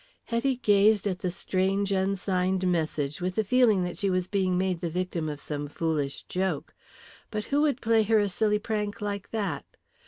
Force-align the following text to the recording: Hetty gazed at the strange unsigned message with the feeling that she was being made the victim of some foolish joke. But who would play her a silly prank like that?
Hetty 0.25 0.57
gazed 0.57 1.05
at 1.05 1.19
the 1.19 1.29
strange 1.29 1.91
unsigned 1.91 2.65
message 2.65 3.21
with 3.21 3.35
the 3.35 3.43
feeling 3.43 3.83
that 3.83 3.99
she 3.99 4.09
was 4.09 4.25
being 4.27 4.57
made 4.57 4.81
the 4.81 4.89
victim 4.89 5.29
of 5.29 5.39
some 5.39 5.67
foolish 5.67 6.23
joke. 6.23 6.73
But 7.29 7.45
who 7.53 7.61
would 7.61 7.81
play 7.81 8.01
her 8.01 8.17
a 8.17 8.27
silly 8.27 8.57
prank 8.57 8.99
like 8.99 9.29
that? 9.29 9.77